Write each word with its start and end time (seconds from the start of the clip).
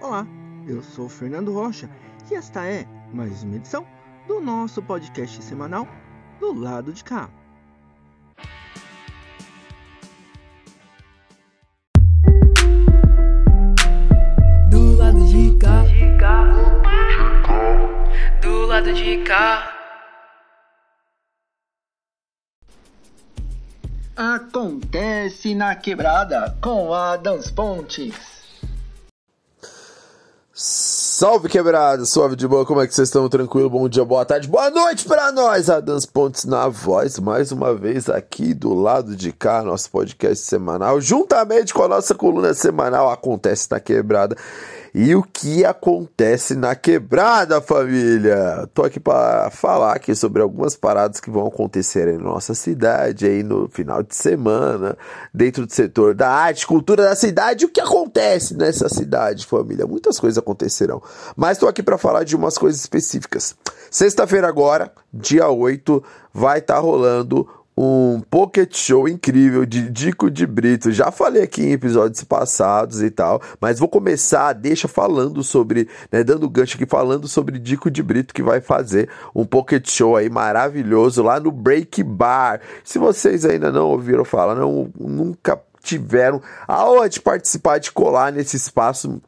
Olá, 0.00 0.24
eu 0.64 0.80
sou 0.80 1.08
Fernando 1.08 1.52
Rocha 1.52 1.90
e 2.30 2.34
esta 2.36 2.64
é 2.64 2.86
mais 3.12 3.42
uma 3.42 3.56
edição 3.56 3.84
do 4.28 4.40
nosso 4.40 4.80
podcast 4.80 5.42
semanal 5.42 5.88
do 6.38 6.54
lado 6.54 6.92
de 6.92 7.02
cá. 7.02 7.28
Do 14.70 14.96
lado 14.96 15.26
de 15.26 15.58
cá. 15.58 15.82
Do 18.40 18.66
lado 18.66 18.94
de 18.94 19.24
cá. 19.24 19.74
Acontece 24.16 25.56
na 25.56 25.74
quebrada 25.74 26.56
com 26.60 26.94
Adams 26.94 27.50
Pontes. 27.50 28.37
Salve 31.18 31.48
quebrada, 31.48 32.04
suave 32.04 32.36
de 32.36 32.46
boa, 32.46 32.64
como 32.64 32.80
é 32.80 32.86
que 32.86 32.94
vocês 32.94 33.08
estão? 33.08 33.28
Tranquilo? 33.28 33.68
Bom 33.68 33.88
dia, 33.88 34.04
boa 34.04 34.24
tarde, 34.24 34.46
boa 34.46 34.70
noite 34.70 35.04
para 35.04 35.32
nós, 35.32 35.68
Adams 35.68 36.06
Pontes 36.06 36.44
na 36.44 36.68
voz, 36.68 37.18
mais 37.18 37.50
uma 37.50 37.74
vez 37.74 38.08
aqui 38.08 38.54
do 38.54 38.72
lado 38.72 39.16
de 39.16 39.32
cá, 39.32 39.64
nosso 39.64 39.90
podcast 39.90 40.46
semanal, 40.46 41.00
juntamente 41.00 41.74
com 41.74 41.82
a 41.82 41.88
nossa 41.88 42.14
coluna 42.14 42.54
semanal 42.54 43.10
Acontece 43.10 43.66
na 43.68 43.80
Quebrada. 43.80 44.36
E 44.94 45.14
o 45.14 45.22
que 45.22 45.64
acontece 45.64 46.54
na 46.54 46.74
quebrada, 46.74 47.60
família? 47.60 48.68
Tô 48.72 48.82
aqui 48.82 48.98
para 48.98 49.50
falar 49.50 49.92
aqui 49.92 50.14
sobre 50.14 50.40
algumas 50.40 50.76
paradas 50.76 51.20
que 51.20 51.30
vão 51.30 51.46
acontecer 51.46 52.08
em 52.08 52.16
nossa 52.16 52.54
cidade 52.54 53.26
aí 53.26 53.42
no 53.42 53.68
final 53.68 54.02
de 54.02 54.16
semana, 54.16 54.96
dentro 55.32 55.66
do 55.66 55.72
setor 55.72 56.14
da 56.14 56.30
arte, 56.30 56.66
cultura 56.66 57.02
da 57.02 57.14
cidade, 57.14 57.66
o 57.66 57.68
que 57.68 57.80
acontece 57.80 58.56
nessa 58.56 58.88
cidade, 58.88 59.46
família? 59.46 59.86
Muitas 59.86 60.18
coisas 60.18 60.38
acontecerão, 60.38 61.02
mas 61.36 61.58
tô 61.58 61.68
aqui 61.68 61.82
para 61.82 61.98
falar 61.98 62.24
de 62.24 62.34
umas 62.34 62.56
coisas 62.56 62.80
específicas. 62.80 63.54
Sexta-feira 63.90 64.48
agora, 64.48 64.92
dia 65.12 65.48
8, 65.48 66.02
vai 66.32 66.58
estar 66.58 66.74
tá 66.74 66.80
rolando 66.80 67.48
um 67.80 68.20
pocket 68.28 68.76
show 68.76 69.08
incrível 69.08 69.64
de 69.64 69.88
Dico 69.88 70.28
de 70.28 70.44
Brito. 70.44 70.90
Já 70.90 71.12
falei 71.12 71.44
aqui 71.44 71.62
em 71.62 71.70
episódios 71.70 72.24
passados 72.24 73.00
e 73.00 73.08
tal, 73.08 73.40
mas 73.60 73.78
vou 73.78 73.88
começar, 73.88 74.52
deixa 74.52 74.88
falando 74.88 75.44
sobre, 75.44 75.88
né, 76.10 76.24
dando 76.24 76.50
gancho 76.50 76.74
aqui, 76.74 76.84
falando 76.84 77.28
sobre 77.28 77.56
Dico 77.56 77.88
de 77.88 78.02
Brito 78.02 78.34
que 78.34 78.42
vai 78.42 78.60
fazer 78.60 79.08
um 79.32 79.46
pocket 79.46 79.88
show 79.88 80.16
aí 80.16 80.28
maravilhoso 80.28 81.22
lá 81.22 81.38
no 81.38 81.52
Break 81.52 82.02
Bar. 82.02 82.60
Se 82.82 82.98
vocês 82.98 83.44
ainda 83.44 83.70
não 83.70 83.90
ouviram 83.90 84.24
falar, 84.24 84.56
não, 84.56 84.90
nunca 84.98 85.60
tiveram 85.80 86.42
aonde 86.66 87.20
participar 87.20 87.78
de 87.78 87.92
colar 87.92 88.32
nesse 88.32 88.56
espaço 88.56 89.22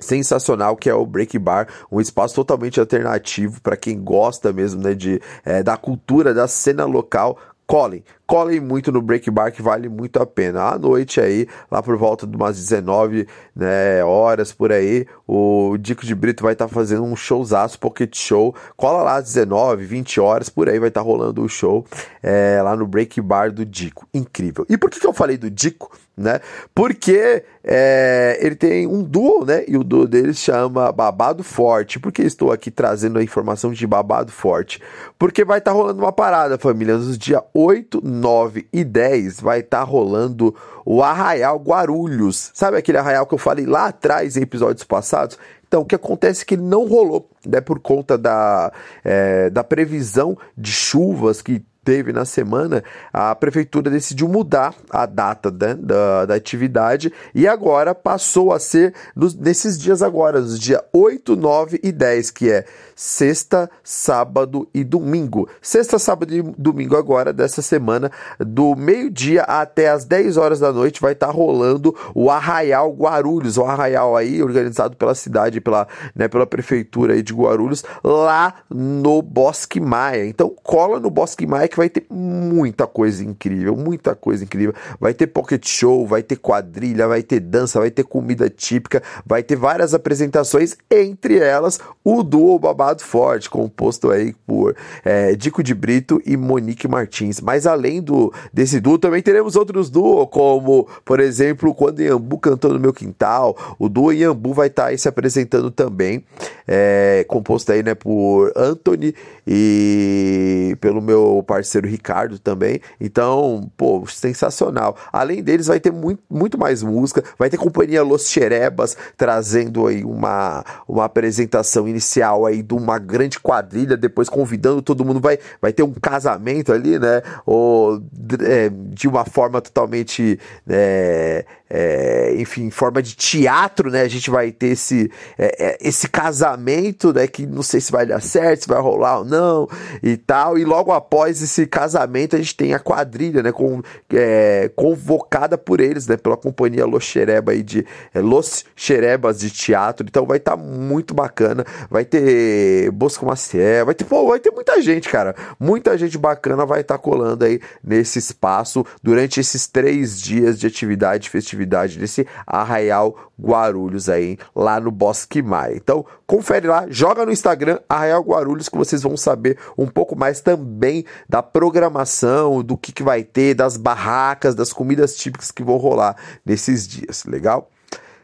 sensacional 0.00 0.76
que 0.76 0.88
é 0.88 0.94
o 0.94 1.06
Break 1.06 1.38
Bar, 1.38 1.68
um 1.90 2.00
espaço 2.00 2.34
totalmente 2.34 2.80
alternativo 2.80 3.60
para 3.60 3.76
quem 3.76 4.02
gosta 4.02 4.52
mesmo 4.52 4.82
né, 4.82 4.94
de, 4.94 5.20
é, 5.44 5.62
da 5.62 5.76
cultura, 5.76 6.32
da 6.32 6.48
cena 6.48 6.84
local 6.84 7.38
colhem, 7.72 8.04
colhem 8.26 8.60
muito 8.60 8.92
no 8.92 9.00
Break 9.00 9.30
Bar 9.30 9.50
que 9.50 9.62
vale 9.62 9.88
muito 9.88 10.20
a 10.20 10.26
pena. 10.26 10.64
À 10.64 10.78
noite 10.78 11.18
aí, 11.18 11.48
lá 11.70 11.82
por 11.82 11.96
volta 11.96 12.26
de 12.26 12.36
umas 12.36 12.58
19 12.58 13.26
né, 13.56 14.04
horas 14.04 14.52
por 14.52 14.70
aí, 14.70 15.06
o 15.26 15.78
Dico 15.78 16.04
de 16.04 16.14
Brito 16.14 16.42
vai 16.42 16.52
estar 16.52 16.68
tá 16.68 16.74
fazendo 16.74 17.02
um 17.02 17.16
showzaço, 17.16 17.78
pocket 17.78 18.14
show. 18.14 18.54
Cola 18.76 19.02
lá 19.02 19.16
às 19.16 19.24
19, 19.24 19.86
20 19.86 20.20
horas 20.20 20.50
por 20.50 20.68
aí 20.68 20.78
vai 20.78 20.88
estar 20.88 21.00
tá 21.00 21.06
rolando 21.06 21.42
o 21.42 21.48
show 21.48 21.86
é, 22.22 22.60
lá 22.62 22.76
no 22.76 22.86
Break 22.86 23.18
Bar 23.22 23.50
do 23.50 23.64
Dico. 23.64 24.06
Incrível. 24.12 24.66
E 24.68 24.76
por 24.76 24.90
que, 24.90 25.00
que 25.00 25.06
eu 25.06 25.14
falei 25.14 25.38
do 25.38 25.50
Dico? 25.50 25.96
Né? 26.14 26.40
Porque 26.74 27.42
é, 27.64 28.38
ele 28.40 28.54
tem 28.54 28.86
um 28.86 29.02
duo, 29.02 29.46
né? 29.46 29.64
E 29.66 29.78
o 29.78 29.82
duo 29.82 30.06
dele 30.06 30.34
chama 30.34 30.92
Babado 30.92 31.42
Forte. 31.42 31.98
Por 31.98 32.12
que 32.12 32.22
estou 32.22 32.52
aqui 32.52 32.70
trazendo 32.70 33.18
a 33.18 33.22
informação 33.22 33.72
de 33.72 33.86
Babado 33.86 34.30
Forte? 34.30 34.80
Porque 35.18 35.42
vai 35.42 35.58
estar 35.58 35.70
tá 35.70 35.76
rolando 35.76 36.02
uma 36.02 36.12
parada, 36.12 36.58
família. 36.58 36.96
Nos 36.96 37.16
dias 37.16 37.40
8, 37.54 38.02
9 38.04 38.66
e 38.70 38.84
10 38.84 39.40
vai 39.40 39.60
estar 39.60 39.78
tá 39.78 39.84
rolando 39.84 40.54
o 40.84 41.02
Arraial 41.02 41.58
Guarulhos. 41.58 42.50
Sabe 42.52 42.76
aquele 42.76 42.98
arraial 42.98 43.26
que 43.26 43.34
eu 43.34 43.38
falei 43.38 43.64
lá 43.64 43.86
atrás 43.86 44.36
em 44.36 44.42
episódios 44.42 44.84
passados? 44.84 45.38
Então, 45.66 45.80
o 45.80 45.86
que 45.86 45.94
acontece 45.94 46.42
é 46.42 46.44
que 46.44 46.54
ele 46.56 46.62
não 46.62 46.86
rolou, 46.86 47.30
né, 47.46 47.58
por 47.58 47.80
conta 47.80 48.18
da, 48.18 48.70
é, 49.02 49.48
da 49.48 49.64
previsão 49.64 50.36
de 50.54 50.70
chuvas 50.70 51.40
que 51.40 51.64
teve 51.84 52.12
na 52.12 52.24
semana, 52.24 52.82
a 53.12 53.34
prefeitura 53.34 53.90
decidiu 53.90 54.28
mudar 54.28 54.74
a 54.88 55.04
data 55.04 55.50
né, 55.50 55.74
da, 55.74 56.26
da 56.26 56.34
atividade 56.34 57.12
e 57.34 57.46
agora 57.48 57.94
passou 57.94 58.52
a 58.52 58.60
ser 58.60 58.94
nos, 59.16 59.34
nesses 59.34 59.78
dias 59.78 60.02
agora, 60.02 60.40
nos 60.40 60.58
dias 60.58 60.80
8, 60.92 61.34
9 61.34 61.80
e 61.82 61.90
10, 61.90 62.30
que 62.30 62.50
é 62.50 62.64
sexta, 62.94 63.68
sábado 63.82 64.68
e 64.72 64.84
domingo. 64.84 65.48
Sexta, 65.60 65.98
sábado 65.98 66.32
e 66.32 66.42
domingo 66.56 66.96
agora 66.96 67.32
dessa 67.32 67.60
semana, 67.60 68.12
do 68.38 68.76
meio-dia 68.76 69.42
até 69.42 69.88
as 69.88 70.04
10 70.04 70.36
horas 70.36 70.60
da 70.60 70.72
noite, 70.72 71.00
vai 71.00 71.12
estar 71.12 71.26
tá 71.26 71.32
rolando 71.32 71.96
o 72.14 72.30
Arraial 72.30 72.92
Guarulhos, 72.92 73.58
o 73.58 73.64
Arraial 73.64 74.16
aí 74.16 74.40
organizado 74.40 74.96
pela 74.96 75.14
cidade, 75.16 75.60
pela, 75.60 75.88
né, 76.14 76.28
pela 76.28 76.46
prefeitura 76.46 77.14
aí 77.14 77.22
de 77.22 77.34
Guarulhos, 77.34 77.84
lá 78.04 78.54
no 78.70 79.20
Bosque 79.20 79.80
Maia. 79.80 80.24
Então 80.26 80.54
cola 80.62 81.00
no 81.00 81.10
Bosque 81.10 81.46
Maia 81.46 81.71
que 81.72 81.78
vai 81.78 81.88
ter 81.88 82.04
muita 82.10 82.86
coisa 82.86 83.24
incrível, 83.24 83.74
muita 83.74 84.14
coisa 84.14 84.44
incrível. 84.44 84.74
Vai 85.00 85.14
ter 85.14 85.26
pocket 85.26 85.66
show, 85.66 86.06
vai 86.06 86.22
ter 86.22 86.36
quadrilha, 86.36 87.08
vai 87.08 87.22
ter 87.22 87.40
dança, 87.40 87.80
vai 87.80 87.90
ter 87.90 88.04
comida 88.04 88.50
típica, 88.50 89.02
vai 89.24 89.42
ter 89.42 89.56
várias 89.56 89.94
apresentações, 89.94 90.76
entre 90.90 91.38
elas 91.38 91.80
o 92.04 92.22
duo 92.22 92.58
Babado 92.58 93.02
Forte, 93.02 93.48
composto 93.48 94.10
aí 94.10 94.34
por 94.46 94.76
é, 95.02 95.34
Dico 95.34 95.62
de 95.62 95.74
Brito 95.74 96.20
e 96.26 96.36
Monique 96.36 96.86
Martins. 96.86 97.40
Mas 97.40 97.66
além 97.66 98.02
do 98.02 98.32
desse 98.52 98.78
duo, 98.78 98.98
também 98.98 99.22
teremos 99.22 99.56
outros 99.56 99.88
duos, 99.88 100.28
como, 100.30 100.86
por 101.04 101.20
exemplo, 101.20 101.74
quando 101.74 102.02
Iambu 102.02 102.38
cantou 102.38 102.74
no 102.74 102.78
meu 102.78 102.92
quintal, 102.92 103.56
o 103.78 103.88
duo 103.88 104.12
Iambu 104.12 104.52
vai 104.52 104.66
estar 104.66 104.84
tá 104.84 104.88
aí 104.90 104.98
se 104.98 105.08
apresentando 105.08 105.70
também, 105.70 106.22
é, 106.68 107.24
composto 107.28 107.72
aí, 107.72 107.82
né, 107.82 107.94
por 107.94 108.52
Anthony 108.54 109.14
e 109.46 110.76
pelo 110.80 111.00
meu 111.00 111.42
parceiro 111.46 111.61
parceiro 111.62 111.88
Ricardo 111.88 112.38
também. 112.38 112.80
Então, 113.00 113.70
pô, 113.76 114.04
sensacional. 114.06 114.96
Além 115.12 115.42
deles, 115.42 115.68
vai 115.68 115.78
ter 115.78 115.92
muito, 115.92 116.22
muito 116.28 116.58
mais 116.58 116.82
música. 116.82 117.22
Vai 117.38 117.48
ter 117.48 117.56
companhia 117.56 118.02
Los 118.02 118.28
Cherebas 118.28 118.96
trazendo 119.16 119.86
aí 119.86 120.04
uma, 120.04 120.64
uma 120.86 121.04
apresentação 121.04 121.88
inicial 121.88 122.44
aí 122.44 122.62
de 122.62 122.74
uma 122.74 122.98
grande 122.98 123.38
quadrilha, 123.38 123.96
depois 123.96 124.28
convidando 124.28 124.82
todo 124.82 125.04
mundo. 125.04 125.20
Vai, 125.20 125.38
vai 125.60 125.72
ter 125.72 125.84
um 125.84 125.92
casamento 125.92 126.72
ali, 126.72 126.98
né? 126.98 127.22
Ou 127.46 128.02
é, 128.40 128.68
de 128.68 129.06
uma 129.08 129.24
forma 129.24 129.60
totalmente. 129.60 130.38
É, 130.68 131.44
é, 131.74 132.34
enfim, 132.36 132.68
forma 132.68 133.02
de 133.02 133.16
teatro, 133.16 133.90
né? 133.90 134.02
A 134.02 134.08
gente 134.08 134.30
vai 134.30 134.52
ter 134.52 134.68
esse, 134.68 135.10
é, 135.38 135.68
é, 135.68 135.78
esse 135.80 136.06
casamento, 136.06 137.14
né? 137.14 137.26
Que 137.26 137.46
não 137.46 137.62
sei 137.62 137.80
se 137.80 137.90
vai 137.90 138.04
dar 138.04 138.20
certo, 138.20 138.64
se 138.64 138.68
vai 138.68 138.78
rolar 138.78 139.20
ou 139.20 139.24
não 139.24 139.66
e 140.02 140.18
tal. 140.18 140.58
E 140.58 140.66
logo 140.66 140.92
após 140.92 141.40
esse 141.40 141.66
casamento, 141.66 142.36
a 142.36 142.38
gente 142.38 142.54
tem 142.54 142.74
a 142.74 142.78
quadrilha, 142.78 143.42
né? 143.42 143.50
Com, 143.50 143.80
é, 144.12 144.70
convocada 144.76 145.56
por 145.56 145.80
eles, 145.80 146.06
né? 146.06 146.18
Pela 146.18 146.36
companhia 146.36 146.84
Los 146.84 147.04
Xereba 147.04 147.52
aí 147.52 147.62
de 147.62 147.86
é, 148.12 148.20
Los 148.20 148.66
Xerebas 148.76 149.40
de 149.40 149.50
teatro. 149.50 150.06
Então 150.06 150.26
vai 150.26 150.36
estar 150.36 150.58
tá 150.58 150.62
muito 150.62 151.14
bacana. 151.14 151.64
Vai 151.88 152.04
ter 152.04 152.90
Bosco 152.90 153.24
Maciel, 153.24 153.86
vai 153.86 153.94
ter, 153.94 154.04
pô, 154.04 154.28
vai 154.28 154.38
ter 154.38 154.50
muita 154.50 154.78
gente, 154.82 155.08
cara. 155.08 155.34
Muita 155.58 155.96
gente 155.96 156.18
bacana 156.18 156.66
vai 156.66 156.82
estar 156.82 156.98
tá 156.98 157.02
colando 157.02 157.46
aí 157.46 157.58
nesse 157.82 158.18
espaço 158.18 158.84
durante 159.02 159.40
esses 159.40 159.66
três 159.66 160.20
dias 160.20 160.60
de 160.60 160.66
atividade 160.66 161.30
festividade 161.30 161.61
atividade 161.62 161.98
desse 161.98 162.26
Arraial 162.46 163.30
Guarulhos 163.40 164.08
aí, 164.08 164.38
lá 164.54 164.78
no 164.78 164.90
Bosque 164.90 165.42
Maia. 165.42 165.74
Então, 165.76 166.04
confere 166.26 166.66
lá, 166.66 166.86
joga 166.88 167.24
no 167.24 167.32
Instagram 167.32 167.78
Arraial 167.88 168.22
Guarulhos 168.22 168.68
que 168.68 168.76
vocês 168.76 169.02
vão 169.02 169.16
saber 169.16 169.58
um 169.76 169.86
pouco 169.86 170.16
mais 170.16 170.40
também 170.40 171.04
da 171.28 171.42
programação, 171.42 172.62
do 172.62 172.76
que, 172.76 172.92
que 172.92 173.02
vai 173.02 173.22
ter, 173.22 173.54
das 173.54 173.76
barracas, 173.76 174.54
das 174.54 174.72
comidas 174.72 175.16
típicas 175.16 175.50
que 175.50 175.62
vão 175.62 175.76
rolar 175.76 176.16
nesses 176.44 176.86
dias, 176.86 177.24
legal? 177.24 177.70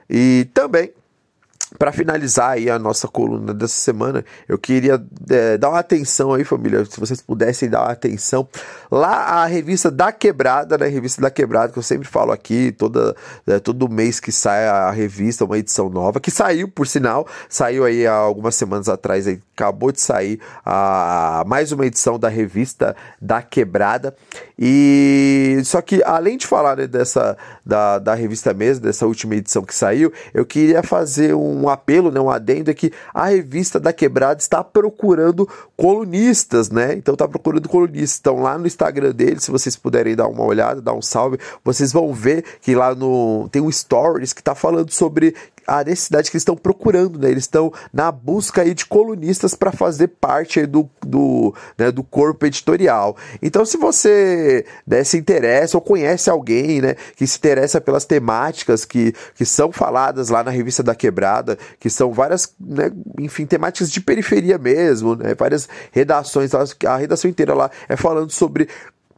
E 0.08 0.48
também 0.54 0.92
para 1.76 1.92
finalizar 1.92 2.52
aí 2.52 2.70
a 2.70 2.78
nossa 2.78 3.06
coluna 3.06 3.52
dessa 3.52 3.74
semana, 3.74 4.24
eu 4.48 4.56
queria 4.56 5.02
é, 5.28 5.58
dar 5.58 5.70
uma 5.70 5.78
atenção 5.78 6.32
aí, 6.32 6.44
família, 6.44 6.84
se 6.84 6.98
vocês 6.98 7.20
pudessem 7.20 7.68
dar 7.68 7.82
uma 7.82 7.92
atenção 7.92 8.48
lá 8.90 9.42
a 9.42 9.46
revista 9.46 9.90
da 9.90 10.10
Quebrada, 10.10 10.78
né? 10.78 10.86
Revista 10.86 11.20
da 11.20 11.30
Quebrada 11.30 11.72
que 11.72 11.78
eu 11.78 11.82
sempre 11.82 12.08
falo 12.08 12.32
aqui, 12.32 12.72
toda 12.72 13.14
é, 13.46 13.58
todo 13.58 13.88
mês 13.88 14.18
que 14.18 14.32
sai 14.32 14.66
a 14.66 14.90
revista, 14.90 15.44
uma 15.44 15.58
edição 15.58 15.90
nova 15.90 16.20
que 16.20 16.30
saiu, 16.30 16.68
por 16.68 16.86
sinal, 16.86 17.26
saiu 17.48 17.84
aí 17.84 18.06
há 18.06 18.14
algumas 18.14 18.54
semanas 18.54 18.88
atrás, 18.88 19.26
aí, 19.26 19.40
acabou 19.54 19.92
de 19.92 20.00
sair 20.00 20.40
a 20.64 21.44
mais 21.46 21.72
uma 21.72 21.84
edição 21.84 22.18
da 22.18 22.28
revista 22.28 22.96
da 23.20 23.42
Quebrada 23.42 24.14
e 24.58 25.60
só 25.64 25.82
que 25.82 26.02
além 26.04 26.38
de 26.38 26.46
falar 26.46 26.76
né, 26.76 26.86
dessa 26.86 27.36
da, 27.64 27.98
da 27.98 28.14
revista 28.14 28.54
mesmo, 28.54 28.84
dessa 28.84 29.06
última 29.06 29.34
edição 29.34 29.62
que 29.62 29.74
saiu, 29.74 30.12
eu 30.32 30.46
queria 30.46 30.82
fazer 30.82 31.34
um 31.34 31.57
um 31.58 31.68
apelo, 31.68 32.10
né, 32.10 32.20
um 32.20 32.30
adendo 32.30 32.70
é 32.70 32.74
que 32.74 32.92
a 33.12 33.26
revista 33.26 33.78
da 33.78 33.92
Quebrada 33.92 34.40
está 34.40 34.62
procurando 34.62 35.48
colunistas, 35.76 36.70
né? 36.70 36.94
Então 36.94 37.14
tá 37.16 37.26
procurando 37.26 37.68
colunistas. 37.68 38.18
Então 38.20 38.40
lá 38.40 38.58
no 38.58 38.66
Instagram 38.66 39.12
dele, 39.12 39.40
se 39.40 39.50
vocês 39.50 39.76
puderem 39.76 40.16
dar 40.16 40.28
uma 40.28 40.44
olhada, 40.44 40.80
dar 40.80 40.94
um 40.94 41.02
salve, 41.02 41.38
vocês 41.64 41.92
vão 41.92 42.12
ver 42.12 42.44
que 42.60 42.74
lá 42.74 42.94
no 42.94 43.48
tem 43.50 43.62
um 43.62 43.70
stories 43.70 44.32
que 44.32 44.42
tá 44.42 44.54
falando 44.54 44.90
sobre 44.90 45.34
a 45.68 45.84
necessidade 45.84 46.30
que 46.30 46.36
eles 46.36 46.40
estão 46.40 46.56
procurando, 46.56 47.18
né? 47.18 47.30
Eles 47.30 47.44
estão 47.44 47.70
na 47.92 48.10
busca 48.10 48.62
aí 48.62 48.72
de 48.72 48.86
colunistas 48.86 49.54
para 49.54 49.70
fazer 49.70 50.08
parte 50.08 50.60
aí 50.60 50.66
do, 50.66 50.88
do, 51.06 51.54
né, 51.76 51.90
do 51.90 52.02
corpo 52.02 52.46
editorial. 52.46 53.16
Então, 53.42 53.66
se 53.66 53.76
você 53.76 54.64
né, 54.86 55.04
se 55.04 55.18
interessa 55.18 55.76
ou 55.76 55.82
conhece 55.82 56.30
alguém 56.30 56.80
né, 56.80 56.94
que 57.14 57.26
se 57.26 57.36
interessa 57.36 57.80
pelas 57.80 58.06
temáticas 58.06 58.86
que, 58.86 59.14
que 59.34 59.44
são 59.44 59.70
faladas 59.70 60.30
lá 60.30 60.42
na 60.42 60.50
revista 60.50 60.82
da 60.82 60.94
Quebrada, 60.94 61.58
que 61.78 61.90
são 61.90 62.12
várias, 62.12 62.54
né, 62.58 62.90
enfim, 63.20 63.44
temáticas 63.44 63.90
de 63.90 64.00
periferia 64.00 64.56
mesmo, 64.56 65.14
né, 65.16 65.34
várias 65.34 65.68
redações, 65.92 66.50
a 66.86 66.96
redação 66.96 67.30
inteira 67.30 67.52
lá 67.52 67.70
é 67.88 67.96
falando 67.96 68.30
sobre 68.30 68.68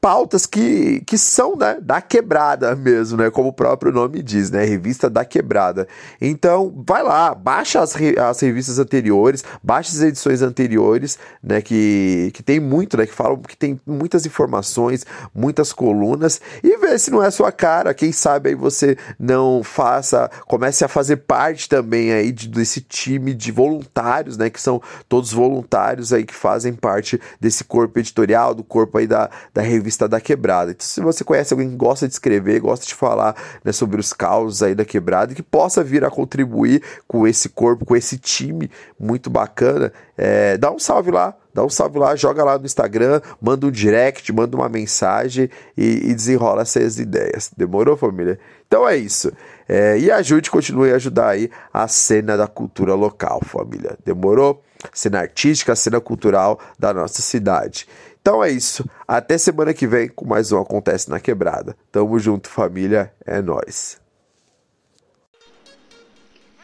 pautas 0.00 0.46
que, 0.46 1.02
que 1.06 1.18
são 1.18 1.54
né, 1.54 1.78
da 1.80 2.00
quebrada 2.00 2.74
mesmo, 2.74 3.18
né? 3.18 3.30
Como 3.30 3.50
o 3.50 3.52
próprio 3.52 3.92
nome 3.92 4.22
diz, 4.22 4.50
né? 4.50 4.64
Revista 4.64 5.10
da 5.10 5.24
quebrada. 5.24 5.86
Então, 6.20 6.72
vai 6.86 7.02
lá, 7.02 7.34
baixa 7.34 7.80
as, 7.80 7.92
re, 7.92 8.18
as 8.18 8.40
revistas 8.40 8.78
anteriores, 8.78 9.44
baixa 9.62 9.90
as 9.90 10.00
edições 10.00 10.40
anteriores, 10.40 11.18
né? 11.42 11.60
Que, 11.60 12.30
que 12.32 12.42
tem 12.42 12.58
muito, 12.58 12.96
né? 12.96 13.06
Que 13.06 13.12
falam 13.12 13.36
que 13.42 13.56
tem 13.56 13.78
muitas 13.86 14.24
informações, 14.24 15.04
muitas 15.34 15.72
colunas, 15.72 16.40
e 16.64 16.78
vê 16.78 16.98
se 16.98 17.10
não 17.10 17.22
é 17.22 17.26
a 17.26 17.30
sua 17.30 17.52
cara. 17.52 17.92
Quem 17.92 18.10
sabe 18.10 18.50
aí 18.50 18.54
você 18.54 18.96
não 19.18 19.62
faça, 19.62 20.30
comece 20.46 20.82
a 20.82 20.88
fazer 20.88 21.18
parte 21.18 21.68
também 21.68 22.10
aí 22.12 22.32
de, 22.32 22.48
desse 22.48 22.80
time 22.80 23.34
de 23.34 23.52
voluntários, 23.52 24.38
né? 24.38 24.48
Que 24.48 24.60
são 24.60 24.80
todos 25.08 25.30
voluntários 25.30 26.10
aí 26.10 26.24
que 26.24 26.34
fazem 26.34 26.72
parte 26.72 27.20
desse 27.38 27.64
corpo 27.64 27.98
editorial, 27.98 28.54
do 28.54 28.64
corpo 28.64 28.96
aí 28.96 29.06
da, 29.06 29.28
da 29.52 29.60
revista 29.60 29.89
revista 29.90 30.08
da 30.08 30.20
Quebrada. 30.20 30.70
Então, 30.70 30.86
se 30.86 31.00
você 31.00 31.24
conhece 31.24 31.52
alguém 31.52 31.68
que 31.68 31.76
gosta 31.76 32.06
de 32.06 32.14
escrever, 32.14 32.60
gosta 32.60 32.86
de 32.86 32.94
falar 32.94 33.34
né, 33.64 33.72
sobre 33.72 34.00
os 34.00 34.12
causos 34.12 34.62
aí 34.62 34.74
da 34.74 34.84
Quebrada 34.84 35.32
e 35.32 35.34
que 35.34 35.42
possa 35.42 35.82
vir 35.82 36.04
a 36.04 36.10
contribuir 36.10 36.82
com 37.08 37.26
esse 37.26 37.48
corpo, 37.48 37.84
com 37.84 37.96
esse 37.96 38.16
time 38.16 38.70
muito 38.98 39.28
bacana, 39.28 39.92
é, 40.16 40.56
dá 40.56 40.70
um 40.70 40.78
salve 40.78 41.10
lá, 41.10 41.36
dá 41.52 41.64
um 41.64 41.68
salve 41.68 41.98
lá, 41.98 42.14
joga 42.14 42.44
lá 42.44 42.56
no 42.58 42.64
Instagram, 42.64 43.20
manda 43.40 43.66
um 43.66 43.70
direct, 43.70 44.32
manda 44.32 44.56
uma 44.56 44.68
mensagem 44.68 45.50
e, 45.76 46.10
e 46.10 46.14
desenrola 46.14 46.62
essas 46.62 46.98
ideias. 46.98 47.50
Demorou, 47.56 47.96
família? 47.96 48.38
Então 48.66 48.88
é 48.88 48.96
isso. 48.96 49.32
É, 49.68 49.98
e 49.98 50.10
ajude, 50.10 50.50
continue 50.50 50.92
a 50.92 50.96
ajudar 50.96 51.30
aí 51.30 51.50
a 51.72 51.88
cena 51.88 52.36
da 52.36 52.46
cultura 52.46 52.94
local, 52.94 53.40
família. 53.44 53.96
Demorou? 54.04 54.62
Cena 54.94 55.20
artística, 55.20 55.76
cena 55.76 56.00
cultural 56.00 56.58
da 56.78 56.94
nossa 56.94 57.20
cidade. 57.20 57.86
Então 58.20 58.44
é 58.44 58.50
isso. 58.50 58.84
Até 59.08 59.38
semana 59.38 59.72
que 59.72 59.86
vem 59.86 60.08
com 60.08 60.26
mais 60.26 60.52
um 60.52 60.60
Acontece 60.60 61.08
na 61.08 61.18
Quebrada. 61.18 61.76
Tamo 61.90 62.18
junto, 62.18 62.48
família. 62.48 63.12
É 63.24 63.40
nós. 63.40 64.00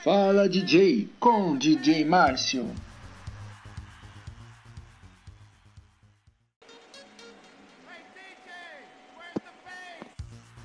Fala 0.05 0.49
DJ 0.49 1.09
com 1.19 1.57
DJ 1.57 2.05
Márcio. 2.05 2.71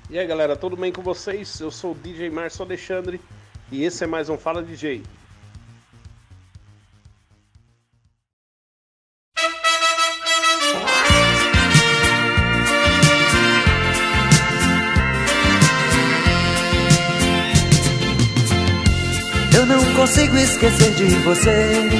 E 0.08 0.18
aí 0.18 0.26
galera, 0.26 0.54
tudo 0.54 0.76
bem 0.76 0.92
com 0.92 1.00
vocês? 1.00 1.58
Eu 1.58 1.70
sou 1.70 1.92
o 1.92 1.94
DJ 1.94 2.28
Márcio 2.28 2.62
Alexandre 2.62 3.18
e 3.70 3.82
esse 3.82 4.04
é 4.04 4.06
mais 4.06 4.28
um 4.28 4.36
Fala 4.36 4.62
DJ. 4.62 5.02
Esquecer 20.62 20.92
de 20.92 21.06
você. 21.24 21.90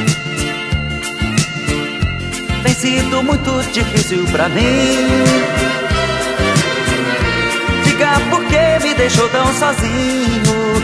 Tem 2.63 2.75
sido 2.75 3.23
muito 3.25 3.61
difícil 3.73 4.25
pra 4.27 4.49
mim. 4.49 5.09
Diga 7.85 8.21
por 8.31 8.45
que 8.45 8.85
me 8.85 8.95
deixou 8.95 9.29
tão 9.31 9.53
sozinho, 9.55 10.75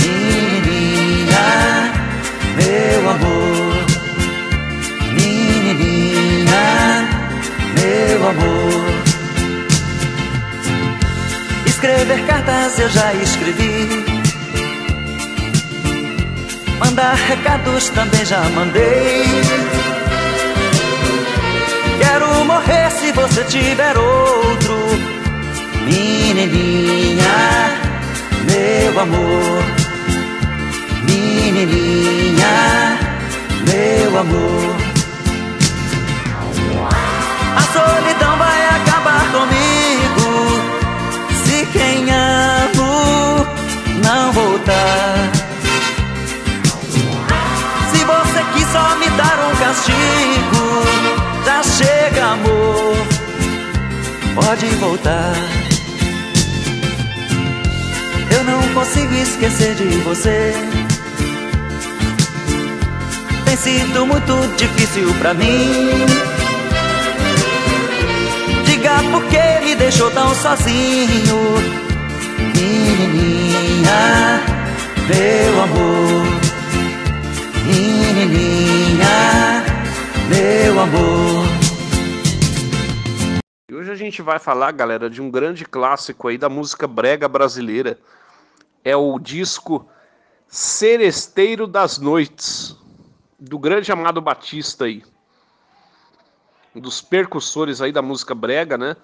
menininha, 0.00 1.36
meu 2.56 3.10
amor, 3.10 3.86
menininha, 5.12 6.56
meu 7.74 8.28
amor. 8.28 8.88
Escrever 11.66 12.26
cartas 12.26 12.78
eu 12.78 12.88
já 12.88 13.12
escrevi. 13.14 14.17
Mandar 16.78 17.14
recados 17.14 17.88
também 17.90 18.24
já 18.24 18.40
mandei. 18.50 19.24
Quero 21.98 22.44
morrer 22.44 22.90
se 22.90 23.12
você 23.12 23.44
tiver 23.44 23.96
outro, 23.98 24.76
menininha, 25.84 27.24
meu 28.46 29.00
amor, 29.00 29.77
pode 54.48 54.66
voltar. 54.76 55.34
Eu 58.34 58.44
não 58.44 58.62
consigo 58.72 59.12
esquecer 59.12 59.74
de 59.74 59.84
você. 59.98 60.54
Tem 63.44 63.56
sido 63.58 64.06
muito 64.06 64.56
difícil 64.56 65.12
pra 65.18 65.34
mim. 65.34 66.06
Diga 68.64 69.02
por 69.10 69.22
que 69.24 69.66
me 69.66 69.74
deixou 69.74 70.10
tão 70.12 70.34
sozinho, 70.34 71.36
menininha, 72.56 74.40
meu 75.08 75.62
amor 75.62 76.38
menininha, 77.66 79.08
meu 80.30 80.80
amor. 80.80 81.57
Gente 83.98 84.22
vai 84.22 84.38
falar, 84.38 84.72
galera, 84.72 85.10
de 85.10 85.20
um 85.20 85.30
grande 85.30 85.64
clássico 85.64 86.28
aí 86.28 86.38
da 86.38 86.48
música 86.48 86.86
brega 86.86 87.28
brasileira. 87.28 87.98
É 88.84 88.96
o 88.96 89.18
disco 89.18 89.88
Seresteiro 90.46 91.66
das 91.66 91.98
Noites, 91.98 92.76
do 93.38 93.58
grande 93.58 93.90
Amado 93.90 94.20
Batista 94.20 94.84
aí. 94.84 95.02
Um 96.74 96.80
dos 96.80 97.00
percussores 97.00 97.82
aí 97.82 97.92
da 97.92 98.00
música 98.00 98.34
brega, 98.34 98.78
né? 98.78 98.96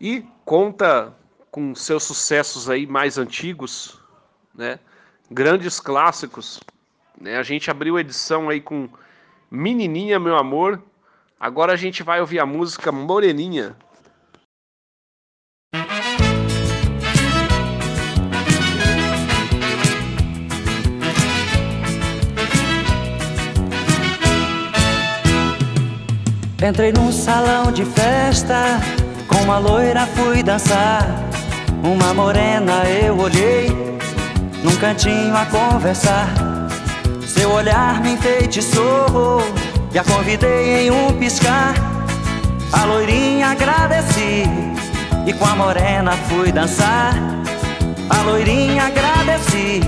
E 0.00 0.26
conta 0.44 1.14
com 1.50 1.74
seus 1.74 2.02
sucessos 2.02 2.68
aí 2.68 2.86
mais 2.86 3.18
antigos, 3.18 3.98
né? 4.54 4.80
Grandes 5.30 5.78
clássicos 5.78 6.60
né? 7.22 7.36
A 7.38 7.42
gente 7.42 7.70
abriu 7.70 7.96
a 7.96 8.00
edição 8.00 8.48
aí 8.48 8.60
com 8.60 8.88
Menininha, 9.48 10.18
meu 10.18 10.36
amor. 10.36 10.82
Agora 11.38 11.72
a 11.72 11.76
gente 11.76 12.02
vai 12.02 12.20
ouvir 12.20 12.40
a 12.40 12.46
música 12.46 12.90
Moreninha. 12.90 13.76
Entrei 26.66 26.92
num 26.92 27.10
salão 27.10 27.72
de 27.72 27.84
festa, 27.84 28.80
com 29.26 29.42
uma 29.42 29.58
loira 29.58 30.06
fui 30.06 30.42
dançar. 30.42 31.06
Uma 31.82 32.14
morena 32.14 32.84
eu 32.88 33.18
olhei, 33.18 33.68
num 34.62 34.76
cantinho 34.76 35.36
a 35.36 35.44
conversar. 35.46 36.28
Seu 37.42 37.50
olhar 37.50 38.00
me 38.00 38.12
enfeitiçou 38.12 39.40
E 39.92 39.98
a 39.98 40.04
convidei 40.04 40.86
em 40.86 40.90
um 40.92 41.12
piscar 41.18 41.74
A 42.72 42.84
loirinha 42.84 43.48
agradeci 43.48 44.44
E 45.26 45.32
com 45.32 45.44
a 45.44 45.56
morena 45.56 46.12
fui 46.28 46.52
dançar 46.52 47.14
A 48.08 48.22
loirinha 48.22 48.84
agradeci 48.84 49.80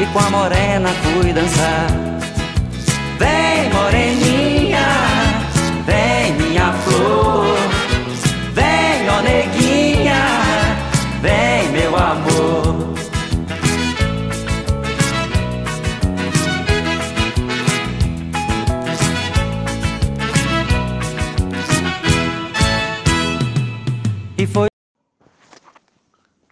E 0.00 0.06
com 0.12 0.18
a 0.20 0.30
morena 0.30 0.88
fui 1.02 1.32
dançar. 1.32 2.17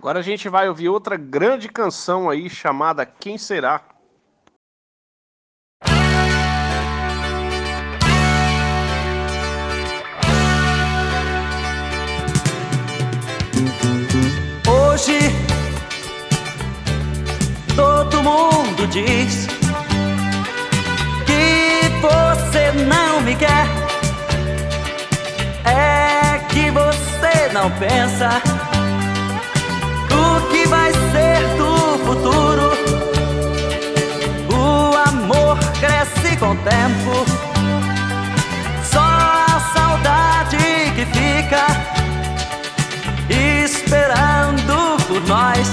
Agora 0.06 0.20
a 0.20 0.22
gente 0.22 0.48
vai 0.48 0.68
ouvir 0.68 0.88
outra 0.88 1.16
grande 1.16 1.68
canção 1.68 2.30
aí 2.30 2.48
chamada 2.48 3.04
Quem 3.04 3.36
Será? 3.36 3.80
Hoje 14.68 15.18
todo 17.74 18.22
mundo 18.22 18.86
diz 18.86 19.48
que 21.26 21.88
você 22.00 22.70
não 22.84 23.22
me 23.22 23.34
quer. 23.34 23.66
É 25.64 26.38
que 26.48 26.70
você 26.70 27.52
não 27.52 27.68
pensa 27.72 28.55
do 31.56 31.98
futuro. 32.04 32.70
O 34.52 34.96
amor 35.08 35.58
cresce 35.80 36.36
com 36.36 36.52
o 36.52 36.56
tempo. 36.56 37.24
Só 38.84 39.00
a 39.00 39.60
saudade 39.74 40.56
que 40.94 41.04
fica 41.06 41.66
esperando 43.28 44.96
por 45.06 45.20
nós. 45.26 45.68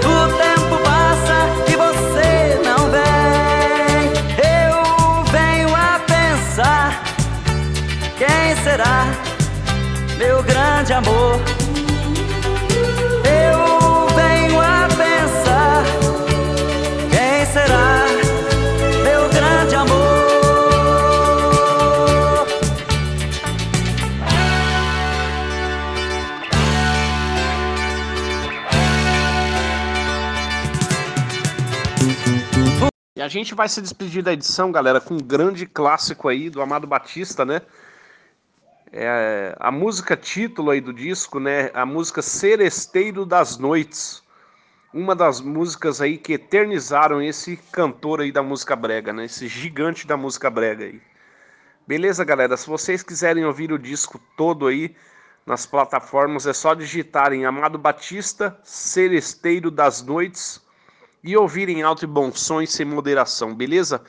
O 0.00 0.28
tempo 0.36 0.76
passa 0.84 1.48
e 1.66 1.76
você 1.76 2.60
não 2.64 2.90
vem. 2.90 4.12
Eu 4.38 5.24
venho 5.32 5.74
a 5.74 6.00
pensar: 6.00 7.02
quem 8.18 8.56
será 8.62 9.06
meu 10.18 10.42
grande 10.42 10.92
amor? 10.92 11.63
A 33.24 33.28
gente 33.28 33.54
vai 33.54 33.66
se 33.70 33.80
despedir 33.80 34.22
da 34.22 34.34
edição, 34.34 34.70
galera, 34.70 35.00
com 35.00 35.14
um 35.14 35.18
grande 35.18 35.64
clássico 35.64 36.28
aí 36.28 36.50
do 36.50 36.60
Amado 36.60 36.86
Batista, 36.86 37.42
né? 37.42 37.62
É, 38.92 39.56
a 39.58 39.72
música 39.72 40.14
título 40.14 40.70
aí 40.70 40.78
do 40.78 40.92
disco, 40.92 41.40
né? 41.40 41.70
A 41.72 41.86
música 41.86 42.20
Seresteiro 42.20 43.24
das 43.24 43.56
Noites. 43.56 44.22
Uma 44.92 45.16
das 45.16 45.40
músicas 45.40 46.02
aí 46.02 46.18
que 46.18 46.34
eternizaram 46.34 47.22
esse 47.22 47.56
cantor 47.72 48.20
aí 48.20 48.30
da 48.30 48.42
música 48.42 48.76
brega, 48.76 49.10
né? 49.10 49.24
Esse 49.24 49.48
gigante 49.48 50.06
da 50.06 50.18
música 50.18 50.50
brega 50.50 50.84
aí. 50.84 51.00
Beleza, 51.86 52.24
galera? 52.24 52.58
Se 52.58 52.66
vocês 52.66 53.02
quiserem 53.02 53.46
ouvir 53.46 53.72
o 53.72 53.78
disco 53.78 54.20
todo 54.36 54.66
aí 54.66 54.94
nas 55.46 55.64
plataformas, 55.64 56.46
é 56.46 56.52
só 56.52 56.74
digitarem 56.74 57.46
Amado 57.46 57.78
Batista, 57.78 58.58
Seresteiro 58.62 59.70
das 59.70 60.02
Noites 60.02 60.63
e 61.24 61.34
ouvirem 61.38 61.82
alto 61.82 62.04
e 62.04 62.06
bom 62.06 62.30
som 62.30 62.60
e 62.60 62.66
sem 62.66 62.84
moderação, 62.84 63.54
beleza? 63.54 64.02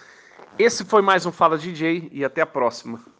Esse 0.59 0.83
foi 0.83 1.01
mais 1.01 1.25
um 1.25 1.31
Fala 1.31 1.57
DJ 1.57 2.09
e 2.11 2.25
até 2.25 2.41
a 2.41 2.45
próxima. 2.45 3.14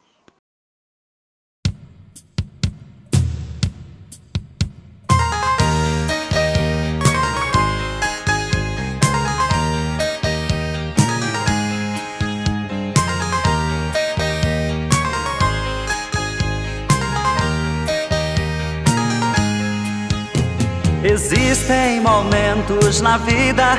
Existem 21.08 22.02
momentos 22.02 23.00
na 23.00 23.20
vida 23.20 23.78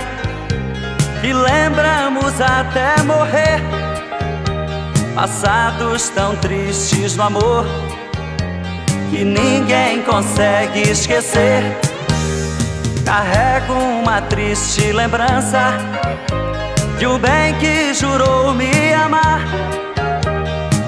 que 1.20 1.32
lembramos 1.32 2.40
até 2.40 3.02
morrer. 3.02 3.60
Passados 5.12 6.08
tão 6.10 6.36
tristes 6.36 7.16
no 7.16 7.24
amor 7.24 7.66
que 9.10 9.24
ninguém 9.24 10.02
consegue 10.02 10.82
esquecer. 10.82 11.64
Carrego 13.04 13.72
uma 13.72 14.22
triste 14.22 14.92
lembrança 14.92 15.78
de 16.96 17.08
um 17.08 17.18
bem 17.18 17.58
que 17.58 17.92
jurou 17.92 18.54
me 18.54 18.94
amar. 18.94 19.40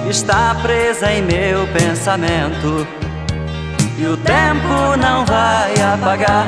Está 0.08 0.54
presa 0.62 1.12
em 1.12 1.20
meu 1.20 1.66
pensamento 1.72 2.86
tempo 4.68 4.96
não 4.96 5.24
vai 5.24 5.74
apagar. 5.94 6.46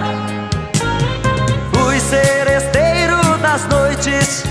Fui 1.73 1.99
seresteiro 1.99 3.17
das 3.39 3.67
noites, 3.67 4.45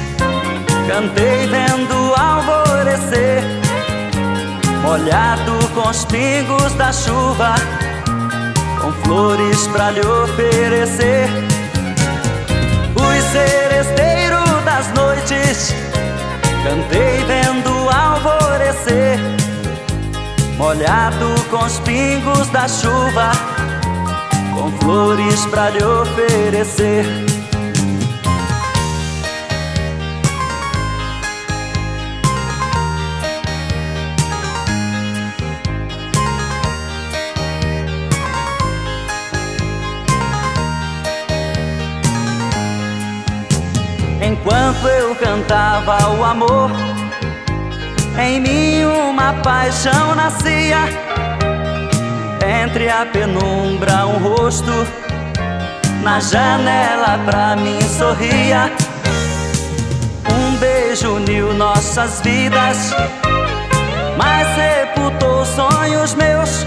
cantei 0.88 1.48
vendo 1.48 2.14
alvorecer, 2.16 3.44
molhado 4.82 5.54
com 5.74 5.88
os 5.90 6.06
pingos 6.06 6.74
da 6.74 6.92
chuva, 6.92 7.56
com 8.82 8.92
flores 9.04 9.68
pra 9.68 9.92
lhe 9.92 10.02
oferecer. 10.02 11.30
Fui 12.98 13.22
seresteiro 13.32 14.40
das 14.66 14.92
noites, 14.94 15.74
cantei 16.64 17.24
vendo 17.26 17.90
alvorecer 17.90 19.20
molhado 20.58 21.34
com 21.50 21.66
os 21.66 21.80
pingos 21.80 22.50
da 22.50 22.68
chuva, 22.68 23.32
com 24.60 24.72
flores 24.80 25.46
pra 25.46 25.70
lhe 25.70 25.82
oferecer. 25.82 27.06
Enquanto 44.22 44.88
eu 44.88 45.16
cantava 45.16 46.10
o 46.10 46.24
amor 46.24 46.72
em 48.20 48.42
mim 48.42 48.84
uma 48.84 49.34
paixão 49.42 50.13
nascia 50.13 50.80
Entre 52.50 52.89
a 52.89 53.06
penumbra 53.06 54.08
um 54.08 54.18
rosto 54.18 54.72
Na 56.01 56.20
janela 56.20 57.20
pra 57.24 57.56
mim 57.56 57.79
sorria. 57.82 58.72
Um 60.27 60.58
beijo 60.58 61.13
uniu 61.13 61.53
nossas 61.53 62.22
vidas 62.22 62.91
Mas 64.18 64.48
sepultou 64.56 65.46
sonhos 65.46 66.15
meus. 66.15 66.65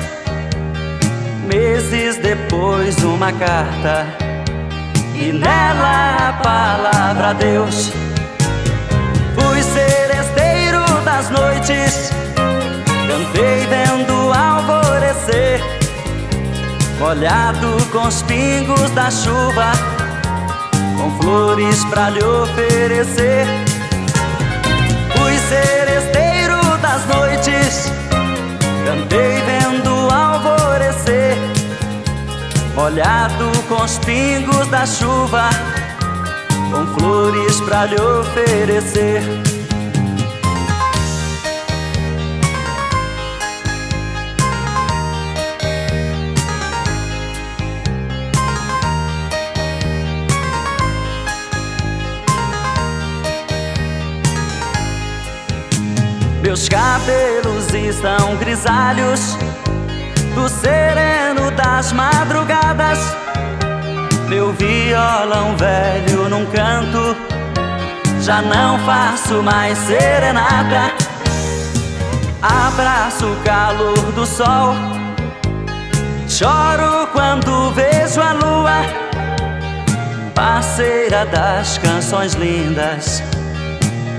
Meses 1.52 2.16
depois 2.18 3.02
uma 3.02 3.32
carta 3.32 4.06
E 5.16 5.32
nela 5.32 6.28
a 6.28 6.32
palavra 6.44 7.34
Deus. 7.34 7.90
Fui 9.34 9.60
seresteiro 9.60 10.80
das 11.04 11.28
noites 11.28 12.12
Cantei 13.08 13.66
vendo 13.66 14.32
alvorecer 15.12 15.60
Molhado 16.98 17.76
com 17.90 18.06
os 18.06 18.22
pingos 18.22 18.90
da 18.90 19.10
chuva 19.10 19.72
Com 20.96 21.10
flores 21.20 21.84
pra 21.86 22.10
lhe 22.10 22.22
oferecer 22.24 23.46
Fui 25.16 25.38
seresteiro 25.38 26.56
das 26.80 27.06
noites 27.06 27.92
Cantei 28.84 29.40
vendo 29.42 29.90
alvorecer 30.10 31.36
Molhado 32.74 33.50
com 33.68 33.82
os 33.82 33.98
pingos 33.98 34.66
da 34.68 34.86
chuva 34.86 35.50
com 36.72 36.86
flores 36.98 37.60
pra 37.60 37.84
lhe 37.84 38.00
oferecer. 38.00 39.51
Meus 56.52 56.68
cabelos 56.68 57.72
estão 57.72 58.36
grisalhos 58.36 59.38
do 60.34 60.46
sereno 60.50 61.50
das 61.52 61.94
madrugadas. 61.94 62.98
Meu 64.28 64.52
violão 64.52 65.56
velho 65.56 66.28
num 66.28 66.44
canto, 66.44 67.16
já 68.20 68.42
não 68.42 68.78
faço 68.80 69.42
mais 69.42 69.78
serenata. 69.78 70.92
Abraço 72.42 73.28
o 73.28 73.36
calor 73.44 74.12
do 74.12 74.26
sol, 74.26 74.74
choro 76.28 77.08
quando 77.14 77.72
vejo 77.72 78.20
a 78.20 78.32
lua, 78.34 78.84
parceira 80.34 81.24
das 81.24 81.78
canções 81.78 82.34
lindas 82.34 83.22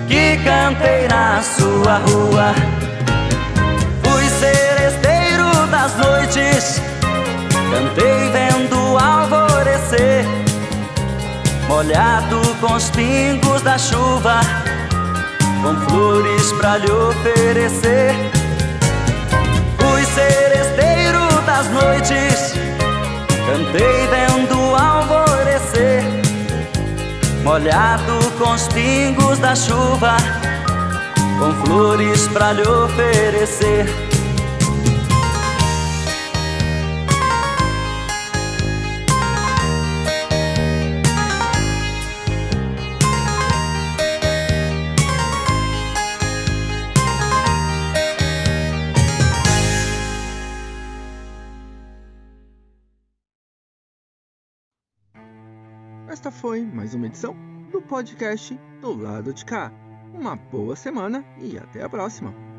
que 0.07 0.37
cantei 0.43 1.07
na 1.07 1.41
sua 1.41 1.97
rua. 1.99 2.53
Fui 4.03 4.29
seresteiro 4.29 5.67
das 5.69 5.95
noites, 5.97 6.81
cantei 7.71 8.29
vendo 8.31 8.97
alvorecer, 8.97 10.25
molhado 11.67 12.41
com 12.59 12.73
os 12.73 12.89
pingos 12.91 13.61
da 13.61 13.77
chuva, 13.77 14.41
com 15.61 15.75
flores 15.89 16.51
pra 16.53 16.77
lhe 16.77 16.91
oferecer. 16.91 18.13
Fui 19.77 20.05
seresteiro 20.05 21.41
das 21.45 21.67
noites, 21.69 22.53
cantei 23.47 24.07
vendo 24.07 24.75
alvorecer 24.75 26.22
molhado 27.43 28.13
com 28.37 28.51
os 28.51 28.67
pingos 28.69 29.37
da 29.39 29.55
chuva, 29.55 30.15
com 31.37 31.65
flores 31.65 32.27
pra 32.29 32.53
lhe 32.53 32.61
oferecer. 32.61 34.02
Esta 56.13 56.29
foi 56.29 56.63
mais 56.63 56.93
uma 56.93 57.07
edição 57.07 57.35
do 57.71 57.81
podcast 57.81 58.55
do 58.79 58.93
lado 58.93 59.33
de 59.33 59.43
cá. 59.43 59.71
Uma 60.13 60.35
boa 60.35 60.75
semana 60.75 61.25
e 61.39 61.57
até 61.57 61.81
a 61.81 61.89
próxima. 61.89 62.52